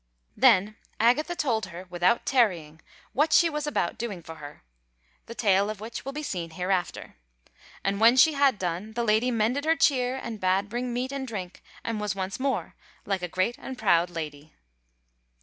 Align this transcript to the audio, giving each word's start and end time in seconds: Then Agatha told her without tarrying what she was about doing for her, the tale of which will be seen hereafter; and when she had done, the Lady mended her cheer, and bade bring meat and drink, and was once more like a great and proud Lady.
Then 0.35 0.77
Agatha 0.99 1.35
told 1.35 1.67
her 1.67 1.85
without 1.87 2.25
tarrying 2.25 2.81
what 3.13 3.31
she 3.31 3.51
was 3.51 3.67
about 3.67 3.99
doing 3.99 4.23
for 4.23 4.37
her, 4.37 4.63
the 5.27 5.35
tale 5.35 5.69
of 5.69 5.79
which 5.79 6.03
will 6.03 6.11
be 6.11 6.23
seen 6.23 6.49
hereafter; 6.49 7.17
and 7.83 7.99
when 8.01 8.17
she 8.17 8.33
had 8.33 8.57
done, 8.57 8.93
the 8.93 9.03
Lady 9.03 9.29
mended 9.29 9.63
her 9.63 9.75
cheer, 9.75 10.15
and 10.15 10.39
bade 10.39 10.69
bring 10.69 10.91
meat 10.91 11.11
and 11.11 11.27
drink, 11.27 11.61
and 11.83 12.01
was 12.01 12.15
once 12.15 12.39
more 12.39 12.73
like 13.05 13.21
a 13.21 13.27
great 13.27 13.59
and 13.59 13.77
proud 13.77 14.09
Lady. 14.09 14.55